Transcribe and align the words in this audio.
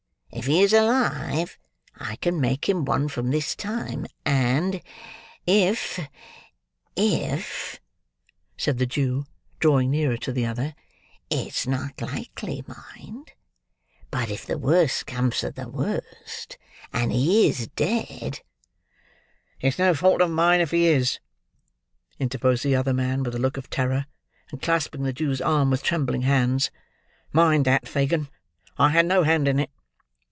If 0.33 0.45
he 0.47 0.63
is 0.63 0.71
alive, 0.73 1.59
I 1.97 2.15
can 2.15 2.39
make 2.41 2.67
him 2.69 2.83
one 2.85 3.09
from 3.09 3.29
this 3.31 3.53
time; 3.53 4.05
and, 4.25 4.81
if—if—" 5.45 7.79
said 8.57 8.77
the 8.79 8.85
Jew, 8.87 9.25
drawing 9.59 9.91
nearer 9.91 10.15
to 10.17 10.31
the 10.31 10.45
other,—"it's 10.47 11.67
not 11.67 12.01
likely, 12.01 12.63
mind,—but 12.65 14.29
if 14.31 14.45
the 14.45 14.57
worst 14.57 15.05
comes 15.05 15.39
to 15.39 15.51
the 15.51 15.67
worst, 15.67 16.57
and 16.93 17.11
he 17.11 17.47
is 17.49 17.67
dead—" 17.75 18.39
"It's 19.59 19.77
no 19.79 19.93
fault 19.93 20.21
of 20.21 20.31
mine 20.31 20.61
if 20.61 20.71
he 20.71 20.87
is!" 20.87 21.19
interposed 22.19 22.63
the 22.63 22.75
other 22.77 22.93
man, 22.93 23.21
with 23.23 23.35
a 23.35 23.39
look 23.39 23.57
of 23.57 23.69
terror, 23.69 24.05
and 24.49 24.59
clasping 24.61 25.03
the 25.03 25.11
Jew's 25.13 25.41
arm 25.41 25.69
with 25.69 25.83
trembling 25.83 26.21
hands. 26.23 26.71
"Mind 27.33 27.65
that. 27.65 27.85
Fagin! 27.87 28.27
I 28.79 28.89
had 28.91 29.05
no 29.05 29.21
hand 29.23 29.47
in 29.49 29.59
it. 29.59 29.69